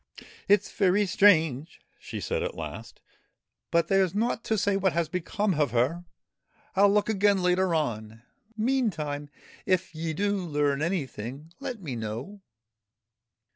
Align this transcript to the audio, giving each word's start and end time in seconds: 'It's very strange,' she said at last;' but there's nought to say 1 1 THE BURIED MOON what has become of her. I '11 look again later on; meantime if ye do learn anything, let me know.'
'It's 0.47 0.71
very 0.71 1.05
strange,' 1.05 1.79
she 1.99 2.19
said 2.19 2.41
at 2.41 2.55
last;' 2.55 3.01
but 3.69 3.87
there's 3.87 4.15
nought 4.15 4.43
to 4.45 4.57
say 4.57 4.75
1 4.75 4.81
1 4.81 4.81
THE 4.81 4.81
BURIED 4.81 4.81
MOON 4.81 4.81
what 4.81 4.93
has 4.93 5.09
become 5.09 5.53
of 5.53 5.71
her. 5.73 6.05
I 6.75 6.79
'11 6.79 6.91
look 6.95 7.09
again 7.09 7.43
later 7.43 7.75
on; 7.75 8.23
meantime 8.57 9.29
if 9.67 9.93
ye 9.93 10.13
do 10.13 10.37
learn 10.37 10.81
anything, 10.81 11.53
let 11.59 11.83
me 11.83 11.95
know.' 11.95 12.41